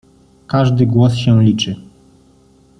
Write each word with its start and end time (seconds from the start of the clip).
Każdy 0.47 0.85
głos 0.85 1.15
się 1.15 1.43
liczy. 1.43 1.75